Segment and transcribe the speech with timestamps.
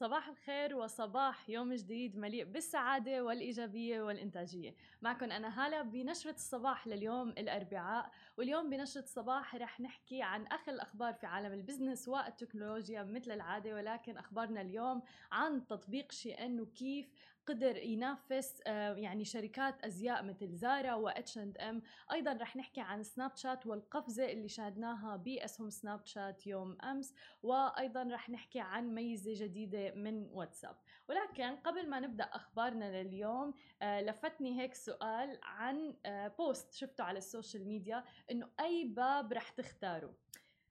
[0.00, 4.74] صباح الخير وصباح يوم جديد مليء بالسعادة والإيجابية والإنتاجية.
[5.02, 11.14] معكم أنا هالة بنشرة الصباح لليوم الأربعاء واليوم بنشرة الصباح رح نحكي عن آخر الأخبار
[11.14, 15.02] في عالم ال business والتكنولوجيا مثل العادة ولكن أخبارنا اليوم
[15.32, 17.12] عن تطبيق شي إن وكيف
[17.50, 23.02] قدر ينافس آه، يعني شركات أزياء مثل زارا واتش اند ام أيضا رح نحكي عن
[23.02, 29.44] سناب شات والقفزة اللي شاهدناها باسهم سناب شات يوم أمس وأيضا رح نحكي عن ميزة
[29.44, 30.76] جديدة من واتساب.
[31.08, 35.94] ولكن قبل ما نبدأ أخبارنا لليوم آه، لفتني هيك سؤال عن
[36.38, 40.14] post آه، شفته على ال social media إنه أي باب رح تختاره؟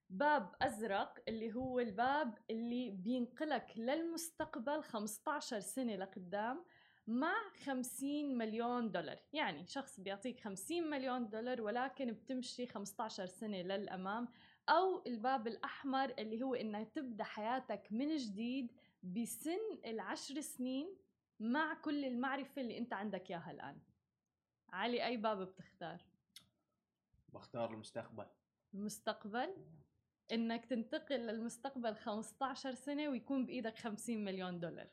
[0.10, 6.66] باب أزرق اللي هو الباب اللي بينقلك للمستقبل 15 سنة لقدام
[7.08, 7.36] مع
[7.66, 9.20] 50 مليون دولار.
[9.34, 14.28] يعني شخص بيعطيك 50 مليون دولار ولكن بتمشي 15 سنة للأمام.
[14.70, 18.72] أو الباب الأحمر اللي هو إنك تبدأ حياتك من جديد
[19.04, 20.98] بسن العشر سنين
[21.40, 23.80] مع كل المعرفة اللي أنت عندك إياها الآن.
[24.70, 26.02] علي أي باب بتختار؟
[27.34, 28.26] بختار المستقبل.
[28.74, 29.56] المستقبل؟
[30.32, 34.88] إنك تنتقل للمستقبل 15 سنة ويكون بإيدك 50 مليون دولار.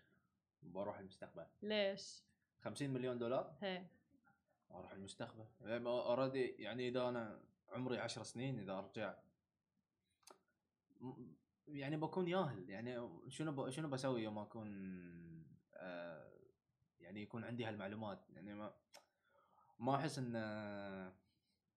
[0.63, 1.47] بروح المستقبل.
[1.63, 2.23] ليش؟
[2.61, 3.91] 50 مليون دولار؟ إيه
[4.71, 5.47] أروح المستقبل.
[5.87, 9.15] اوريدي يعني إذا أنا عمري 10 سنين إذا أرجع.
[11.69, 12.71] يعني بكون ياهل.
[12.71, 13.71] يعني شنو ب...
[13.71, 14.67] شنو بسوي يوم أكون
[15.75, 16.33] آه
[17.01, 18.75] يعني يكون عندي هالمعلومات؟ يعني ما
[19.79, 20.33] ما أحس إن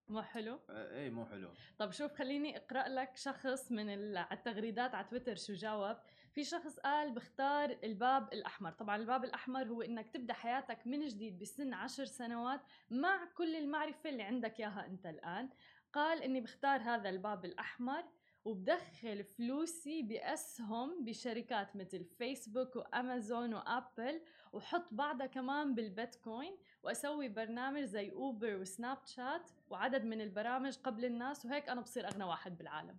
[0.10, 1.50] مو حلو؟ إيه مو حلو.
[1.78, 5.98] طب شوف خليني أقرأ لك شخص من التغريدات على تويتر شو جاوب؟
[6.34, 8.72] في شخص قال بختار الباب الأحمر.
[8.72, 14.10] طبعا الباب الأحمر هو إنك تبدأ حياتك من جديد بسن عشر سنوات مع كل المعرفة
[14.10, 15.50] اللي عندك إياها أنت الآن.
[15.94, 18.04] قال إني بختار هذا الباب الأحمر.
[18.50, 24.22] وبدخل فلوسي بأسهم بشركات مثل فيسبوك وأمازون وأبل
[24.53, 31.45] وحط بعضها كمان بالبيتكوين وأسوي برنامج زي اوبر وسناب شات وعدد من البرامج قبل الناس
[31.45, 32.98] وهيك أنا بصير أغنى واحد بالعالم.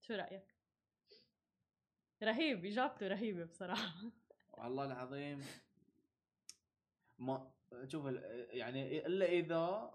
[0.00, 0.54] شو رأيك؟
[2.22, 4.10] رهيب إجابته رهيبة بصراحة.
[4.52, 5.44] والله العظيم.
[7.18, 7.50] ما
[7.86, 8.04] شوف
[8.50, 9.94] يعني إلا إذا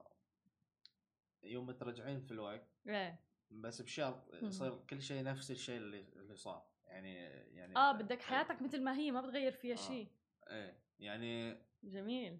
[1.43, 3.28] يوم ترجعين في الوقت إيه.
[3.51, 6.69] بس بشرط يصير كل شيء نفس الشيء اللي اللي صار.
[6.85, 7.15] يعني
[7.55, 9.87] يعني آه بدك حياتك مثل ما هي ما بتغير فيها آه.
[9.87, 10.07] شيء.
[10.47, 10.79] إيه.
[10.99, 12.39] يعني جميل.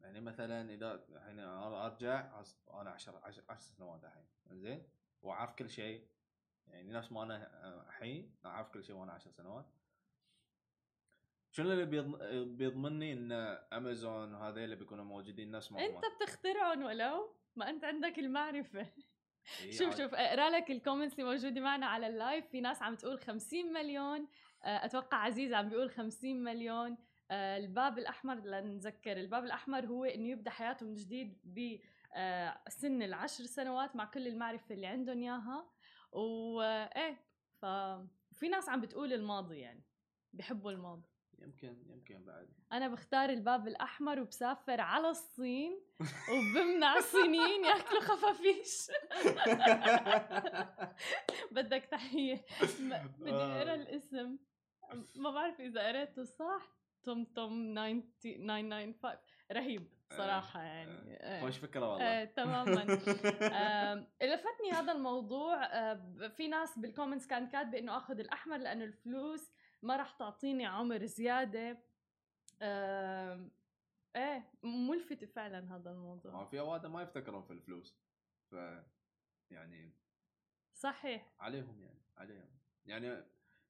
[0.00, 4.88] يعني مثلا إذا يعني أرجع أنا 10 10 سنوات الحين زين
[5.22, 6.08] وأعرف كل شيء.
[6.66, 9.66] يعني نفس ما أنا الحين أعرف كل شيء وأنا 10 سنوات.
[11.50, 11.84] شنو اللي
[12.44, 13.32] بيضمني إن
[13.72, 18.80] امازون هذيل بيكونوا موجودين نفس ما أنت بتخترعهم ولو ما أنت عندك المعرفة.
[18.80, 18.94] إيه،
[19.70, 22.94] شوف شوف اقرأ لك ال comments اللي موجودة معنا على ال live في ناس عم
[22.94, 24.28] تقول 50 مليون.
[24.64, 26.96] آه، أتوقع عزيز عم بيقول 50 مليون.
[27.30, 33.44] آه، الباب الأحمر لنذكر الباب الأحمر هو إنه يبدأ حياته من جديد بسن آه، العشر
[33.44, 35.70] سنوات مع كل المعرفة اللي عندهم إياها.
[36.12, 37.16] وايه
[37.62, 39.82] ففي ناس عم بتقول الماضي يعني
[40.32, 41.08] بحبوا الماضي.
[41.42, 42.48] يمكن يمكن بعد.
[42.72, 45.80] أنا بختار الباب الأحمر وبسافر على الصين
[46.30, 48.90] وبمنع الصينيين ياكلوا خفافيش.
[51.56, 52.44] بدك تحية.
[53.18, 54.38] بدي أقرأ الاسم.
[55.16, 56.78] ما بعرف إذا قريته صح.
[57.04, 59.18] توم توم 995
[59.52, 61.16] رهيب صراحة يعني.
[61.20, 62.04] آه، خوش فكرة والله.
[62.04, 62.84] آه، تماما.
[64.22, 65.64] لفتني هذا الموضوع.
[65.64, 69.50] آه، في ناس بالكومنتس كانت كاتبة إنه آخذ الأحمر لأنه الفلوس
[69.82, 71.78] ما راح تعطيني عمر زيادة.
[74.16, 76.32] إيه ملفت فعلا هذا الموضوع.
[76.32, 77.96] ما في أوقات ما يفتكرون في الفلوس.
[78.50, 78.54] ف
[79.50, 79.92] يعني
[80.74, 81.26] صحيح.
[81.40, 82.48] عليهم يعني عليهم.
[82.86, 83.24] يعني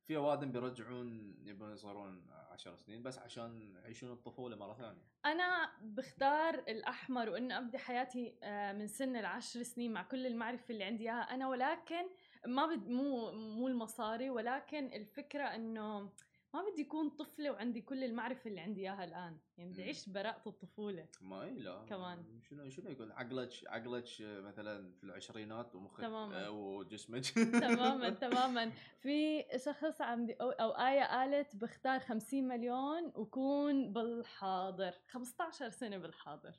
[0.05, 5.03] في اوادم بيرجعون يبون يصيرون عشر سنين بس عشان يعيشون الطفولة مرة ثانية.
[5.25, 10.85] أنا بختار الأحمر وإنه أبدي حياتي آه، من سن العشر سنين مع كل المعرفة اللي
[10.85, 12.09] عندي إياها أنا ولكن
[12.47, 16.11] ما بد مو مو المصاري ولكن الفكرة إنه
[16.55, 19.39] ما بدي اكون طفله وعندي كل المعرفة اللي عندي إياها الآن.
[19.59, 21.07] يعني بدي أعيش براءة الطفولة.
[21.21, 21.85] ما اي لا.
[21.89, 22.41] كمان.
[22.51, 26.49] شنو شنو يقول؟ عقلك عقلك مثلا في العشرينات ومخك تماما.
[26.49, 27.25] وجسمك.
[27.35, 28.71] تماما تماما.
[29.01, 34.95] في شخص عم أو, أو آية قالت بختار 50 مليون وكون بالحاضر.
[35.09, 36.53] 15 سنة بالحاضر.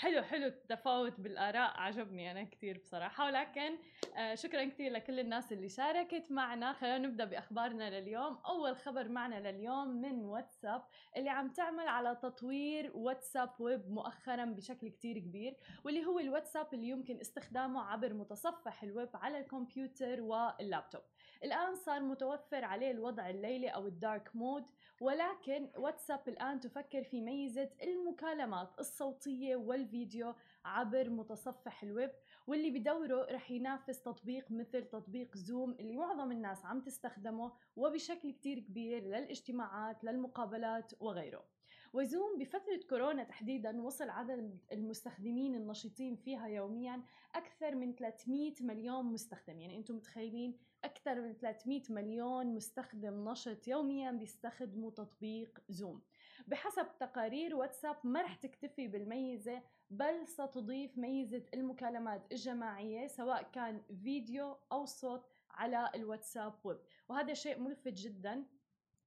[0.00, 3.26] حلو حلو التفاوت بالآراء عجبني أنا كثير بصراحة.
[3.26, 3.78] ولكن
[4.16, 6.72] آه شكرا كثير لكل الناس اللي شاركت معنا.
[6.72, 8.38] خلينا نبدأ بأخبارنا لليوم.
[8.46, 10.82] أول خبر معنا لليوم من واتساب
[11.16, 16.88] اللي عم تعمل على تطوير واتساب ويب مؤخرا بشكل كثير كبير واللي هو الواتساب اللي
[16.88, 21.02] يمكن استخدامه عبر متصفح الويب على الكمبيوتر واللابتوب.
[21.44, 24.64] الآن صار متوفر عليه الوضع الليلي أو ال dark mode.
[25.00, 32.10] ولكن واتساب الآن تفكر في ميزة المكالمات الصوتية والفيديو عبر متصفح الويب
[32.46, 38.58] واللي بدوره رح ينافس تطبيق مثل تطبيق زوم اللي معظم الناس عم تستخدمه وبشكل كتير
[38.58, 41.44] كبير للاجتماعات للمقابلات وغيره.
[41.92, 47.02] وزوم بفترة كورونا تحديدا وصل عدد المستخدمين النشيطين فيها يوميا
[47.34, 54.10] أكثر من 300 مليون مستخدم يعني أنتم متخيلين؟ أكثر من 300 مليون مستخدم نشط يوميا
[54.10, 56.02] بيستخدموا تطبيق زوم
[56.46, 64.56] بحسب تقارير واتساب ما رح تكتفي بالميزة بل ستضيف ميزة المكالمات الجماعية سواء كان فيديو
[64.72, 66.78] أو صوت على الواتساب ويب.
[67.08, 68.44] وهذا شيء ملفت جدا.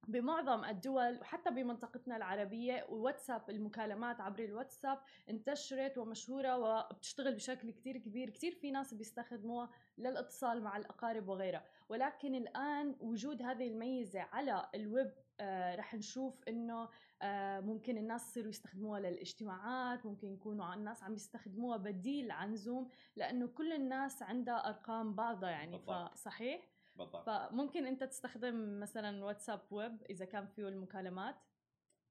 [0.08, 8.30] بمعظم الدول وحتى بمنطقتنا العربية واتساب المكالمات عبر الواتساب انتشرت ومشهورة وبتشتغل بشكل كتير كبير.
[8.30, 11.66] كتير في ناس بيستخدموها للاتصال مع الأقارب وغيرها.
[11.90, 16.90] ولكن الآن وجود هذه الميزة على الويب آه رح نشوف إنه
[17.22, 23.48] آه ممكن الناس يصيروا يستخدموها للاجتماعات ممكن يكونوا الناس عم يستخدموها بديل عن زوم لأنه
[23.48, 27.26] كل الناس عندها أرقام بعضها يعني فصحيح؟ بالضبط.
[27.26, 31.36] فممكن أنت تستخدم مثلا واتساب ويب إذا كان فيه المكالمات؟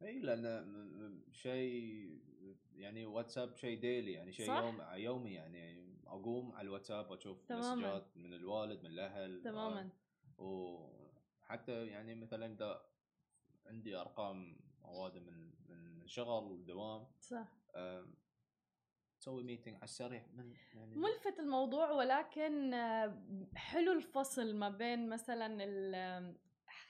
[0.02, 2.20] إي لأن شيء
[2.72, 8.34] يعني واتساب شيء daily يعني شيء يوم يومي يعني أقوم على الواتساب وأشوف مسجات من
[8.34, 9.90] الوالد من الأهل تماما.
[10.38, 12.82] وحتى يعني مثلا إذا
[13.66, 17.48] عندي أرقام هوادم من من شغل دوام صح.
[19.22, 23.22] تسوي meeting على السريع من يعني ملفت الموضوع ولكن آه،
[23.56, 25.48] حلو الفصل ما بين مثلا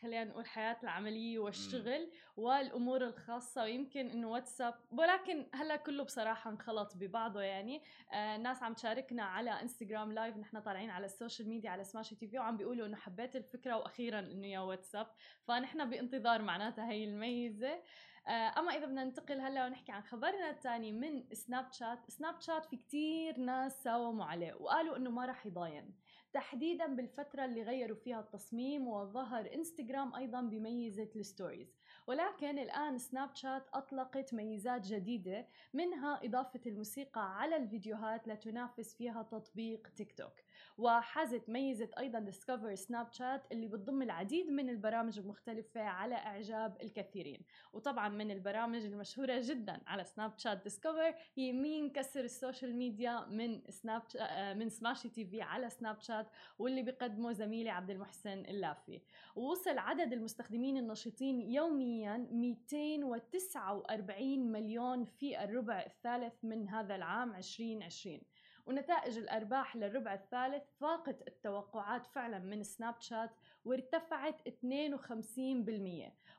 [0.00, 6.96] خلينا نقول حياة العملية والشغل والأمور الخاصة ويمكن إنه واتساب ولكن هلا كله بصراحة انخلط
[6.96, 7.82] ببعضه يعني.
[8.12, 12.16] آه ناس عم تشاركنا على انستغرام live نحن طالعين على ال social media على سماشي
[12.16, 15.06] TV وعم بيقولوا إنه حبيت الفكرة وأخيرا إنه يا واتساب.
[15.44, 17.72] فنحن بانتظار معناتها هي الميزة.
[17.72, 17.82] آه،
[18.28, 22.76] أما إذا بدنا ننتقل هلا ونحكي عن خبرنا الثاني من سناب شات سناب شات في
[22.76, 25.94] كتير ناس ساوموا عليه وقالوا إنه ما راح يضاين.
[26.32, 31.76] تحديدا بالفترة اللي غيروا فيها التصميم وظهر انستغرام أيضا بميزة ال stories
[32.06, 39.88] ولكن الآن سناب شات أطلقت ميزات جديدة منها إضافة الموسيقى على الفيديوهات لتنافس فيها تطبيق
[39.88, 40.32] تيك توك
[40.78, 47.40] وحازت ميزة أيضا Discover سناب شات اللي بتضم العديد من البرامج المختلفة على إعجاب الكثيرين.
[47.72, 53.26] وطبعا من البرامج المشهورة جدا على سناب شات Discover هي مين كسر ال social media
[53.30, 56.26] من سناب آه، من سماشي TV على سناب شات
[56.58, 59.00] واللي بيقدمه زميلي عبد المحسن اللافي.
[59.36, 68.20] ووصل عدد المستخدمين النشيطين يوميا 249 مليون في الربع الثالث من هذا العام 2020
[68.66, 73.30] ونتائج الأرباح للربع الثالث فاقت التوقعات فعلا من سناب شات
[73.64, 74.52] وارتفعت 52%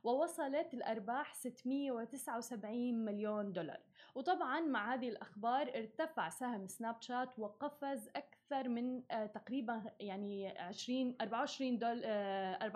[0.03, 3.79] ووصلت الأرباح 679 مليون دولار.
[4.15, 11.15] وطبعا مع هذه الأخبار ارتفع سهم سناب شات وقفز أكثر من آه تقريبا يعني 20
[11.21, 12.69] 24 دول آه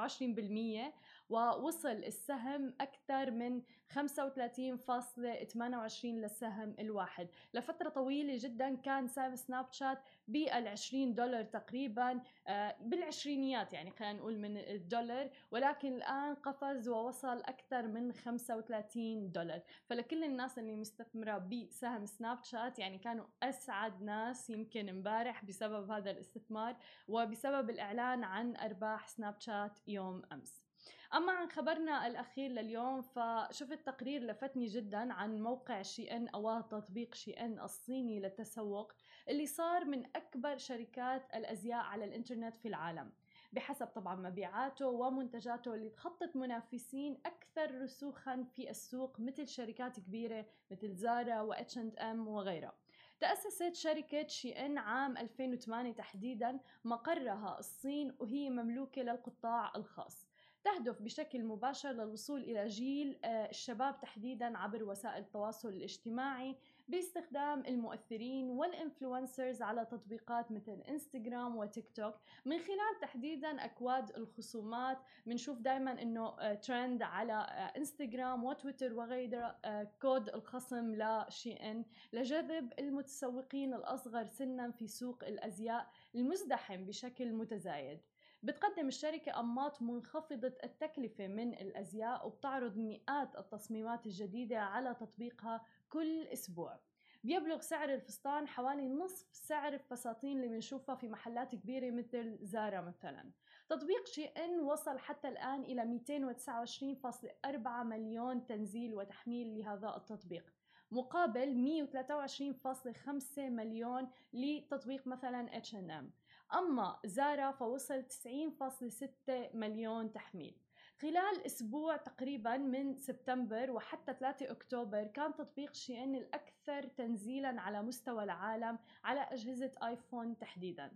[0.90, 3.62] 24% ووصل السهم أكثر من
[3.94, 7.28] 35.28 للسهم الواحد.
[7.54, 14.14] لفترة طويلة جدا كان سهم سناب شات بال 20 دولار تقريبا آه، بالعشرينيات يعني خلينا
[14.14, 19.62] نقول من الدولار ولكن الآن قفز ووصل أكثر من 35 دولار.
[19.86, 26.12] فلكل الناس اللي مستثمرة بسهم سناب شات يعني كانوا أسعد ناس يمكن امبارح بسبب هذا
[26.12, 26.76] الاستثمار
[27.08, 30.67] وبسبب الإعلان عن أرباح سناب شات يوم أمس.
[31.14, 37.16] أما عن خبرنا الأخير لليوم فشفت تقرير لفتني جدا عن موقع شي إن أو تطبيق
[37.16, 38.94] شي إن الصيني للتسوق
[39.30, 43.12] اللي صار من أكبر شركات الأزياء على الإنترنت في العالم.
[43.54, 50.94] بحسب طبعا مبيعاته ومنتجاته اللي تخطت منافسين أكثر رسوخا في السوق مثل شركات كبيرة مثل
[50.94, 52.74] زارا واتش اند ام وغيرها
[53.20, 60.27] تأسست شركة شي إن عام 2008 تحديدا مقرها الصين وهي مملوكة للقطاع الخاص.
[60.64, 66.56] تهدف بشكل مباشر للوصول إلى جيل آه، الشباب تحديدا عبر وسائل التواصل الاجتماعي
[66.88, 72.14] باستخدام المؤثرين وال influencers على تطبيقات مثل إنستغرام وتيك توك
[72.46, 77.34] من خلال تحديدا أكواد الخصومات بنشوف دائما إنه ترند على
[77.78, 86.86] إنستغرام وتويتر وغيرها كود الخصم لشي إن لجذب المتسوقين الأصغر سنا في سوق الأزياء المزدحم
[86.86, 88.00] بشكل متزايد.
[88.48, 96.80] بتقدم الشركة أنماط منخفضة التكلفة من الأزياء وبتعرض مئات التصميمات الجديدة على تطبيقها كل أسبوع.
[97.24, 103.32] بيبلغ سعر الفستان حوالي نصف سعر الفساتين اللي بنشوفها في محلات كبيرة مثل زارا مثلا.
[103.70, 110.54] تطبيق شي إن وصل حتى الآن إلى 229.4 مليون تنزيل وتحميل لهذا التطبيق.
[110.92, 116.06] مقابل 123.5 مليون لتطبيق مثلا H&M
[116.54, 120.56] أما زارا فوصل 90.6 مليون تحميل.
[121.02, 127.82] خلال أسبوع تقريبا من سبتمبر وحتى 3 أكتوبر كان تطبيق شي إن الأكثر تنزيلا على
[127.82, 130.92] مستوى العالم على أجهزة آيفون تحديدا.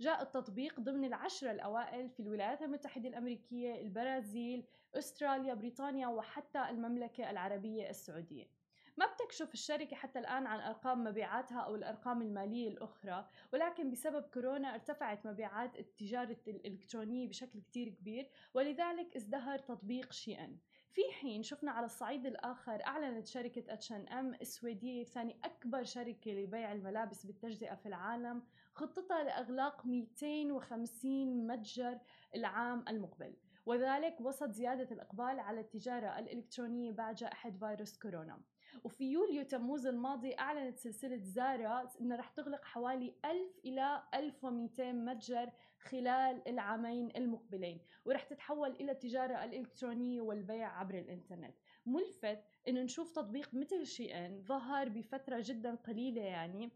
[0.00, 7.90] جاء التطبيق ضمن العشرة الأوائل في الولايات المتحدة الأمريكية البرازيل أستراليا بريطانيا وحتى المملكة العربية
[7.90, 8.61] السعودية.
[8.96, 14.74] ما بتكشف الشركة حتى الآن عن أرقام مبيعاتها أو الأرقام المالية الأخرى ولكن بسبب كورونا
[14.74, 20.58] ارتفعت مبيعات التجارة الإلكترونية بشكل كتير كبير ولذلك ازدهر تطبيق شي إن
[20.92, 26.30] في حين شفنا على الصعيد الآخر أعلنت شركة اتش ان ام السويدية ثاني أكبر شركة
[26.30, 28.42] لبيع الملابس بالتجزئة في العالم
[28.74, 31.98] خطتها لإغلاق 250 متجر
[32.34, 33.34] العام المقبل.
[33.66, 38.40] وذلك وسط زيادة الإقبال على التجارة الإلكترونية بعد جائحة فيروس كورونا.
[38.84, 45.52] وفي يوليو تموز الماضي أعلنت سلسلة زارا أنها رح تغلق حوالي 1000 إلى 1200 متجر
[45.78, 51.54] خلال العامين المقبلين ورح تتحول إلى التجارة الإلكترونية والبيع عبر الإنترنت.
[51.86, 56.70] ملفت أنه نشوف تطبيق مثل شي إن ظهر بفترة جدا قليلة يعني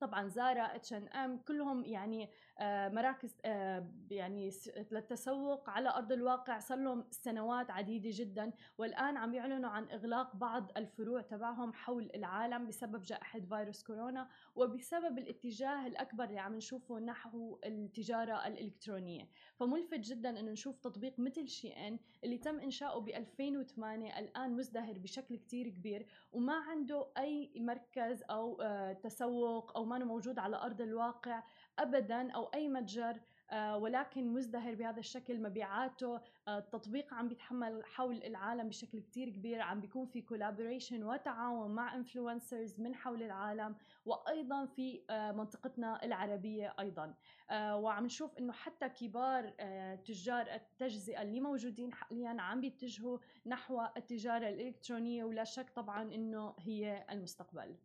[0.00, 4.50] طبعا زارا اتش ان ام كلهم يعني آه، مراكز آه، يعني
[4.92, 10.72] للتسوق على أرض الواقع صار لهم سنوات عديدة جدا والآن عم يعلنوا عن إغلاق بعض
[10.76, 17.58] الفروع تبعهم حول العالم بسبب جائحة فيروس كورونا وبسبب الاتجاه الأكبر اللي عم نشوفه نحو
[17.64, 19.28] التجارة الإلكترونية.
[19.56, 24.98] فملفت جدا إنه نشوف تطبيق مثل شي إن اللي تم إنشاؤه ب 2008 الآن مزدهر
[24.98, 30.80] بشكل كتير كبير وما عنده أي مركز أو آه، تسوق أو ما موجود على أرض
[30.80, 31.42] الواقع
[31.78, 38.22] ابدا أو أي متجر آه، ولكن مزدهر بهذا الشكل مبيعاته آه، التطبيق عم بيتحمل حول
[38.22, 44.66] العالم بشكل كتير كبير عم بيكون في collaboration وتعاون مع influencers من حول العالم وأيضا
[44.66, 47.14] في آه، منطقتنا العربية أيضا.
[47.52, 49.48] وعم نشوف إنه حتى كبار
[49.96, 57.06] تجار التجزئة اللي موجودين حاليا عم بيتجهوا نحو التجارة الإلكترونية ولا شك طبعا إنه هي
[57.10, 57.76] المستقبل.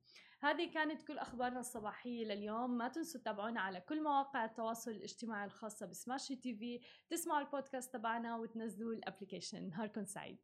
[0.44, 2.78] هذه كانت كل أخبارنا الصباحية لليوم.
[2.78, 6.82] ما تنسوا تتابعونا على كل مواقع التواصل الاجتماعي الخاصة ب Smashi TV.
[7.10, 9.70] تسمعوا البودكاست تبعنا وتنزلوا ال application.
[9.70, 10.38] نهاركم سعيد.